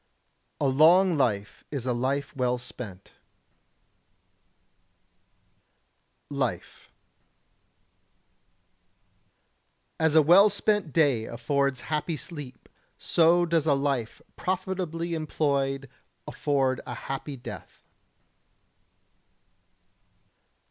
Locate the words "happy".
11.81-12.17, 16.95-17.37